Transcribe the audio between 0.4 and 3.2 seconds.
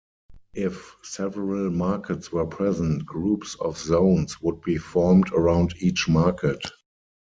If several markets were present,